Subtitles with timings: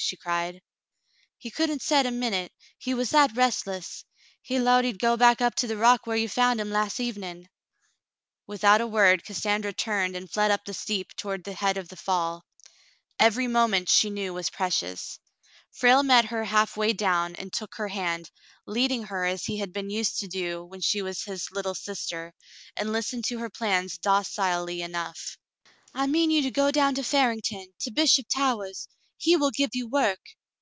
[0.00, 0.60] ^^" she cried.
[1.36, 4.02] "He couldn't set a minute, he was that restless.
[4.40, 7.44] He 'lowed he'd go up to the rock whar you found him las' evenm.
[8.46, 11.96] Without a word, Cassandra turned and fled up the steep toward the head of the
[11.98, 12.44] fall.
[13.20, 15.20] Every moment, she knew, was precious.
[15.70, 18.30] Frale met her halfway down and took her hand,
[18.66, 22.32] leading her as he had been used to do when she was his "little sister,"
[22.74, 25.36] and listened to her plans docilely enough.
[25.92, 28.88] "I mean you to go down to Farington, to Bishop Towahs'.
[29.22, 30.20] He will give you work."